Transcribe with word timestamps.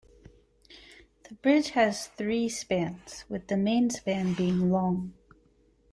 The 1.29 1.35
bridge 1.43 1.69
has 1.77 2.07
three 2.07 2.49
spans, 2.49 3.23
with 3.29 3.49
the 3.49 3.55
main 3.55 3.91
span 3.91 4.33
being 4.33 4.71
long. 4.71 5.13